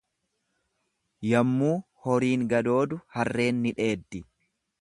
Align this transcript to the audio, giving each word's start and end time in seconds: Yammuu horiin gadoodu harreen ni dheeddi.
Yammuu 1.33 1.75
horiin 2.07 2.49
gadoodu 2.55 3.01
harreen 3.19 3.63
ni 3.67 3.79
dheeddi. 3.83 4.25